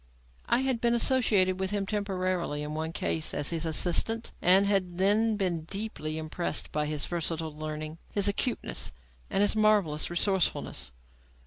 I 0.49 0.61
had 0.61 0.81
been 0.81 0.95
associated 0.95 1.59
with 1.59 1.69
him 1.69 1.85
temporarily 1.85 2.63
in 2.63 2.73
one 2.73 2.91
case 2.91 3.35
as 3.35 3.51
his 3.51 3.67
assistant, 3.67 4.31
and 4.41 4.65
had 4.65 4.97
then 4.97 5.35
been 5.37 5.65
deeply 5.65 6.17
impressed 6.17 6.71
by 6.71 6.87
his 6.87 7.05
versatile 7.05 7.53
learning, 7.53 7.99
his 8.11 8.27
acuteness 8.27 8.91
and 9.29 9.41
his 9.41 9.55
marvellous 9.55 10.09
resourcefulness. 10.09 10.91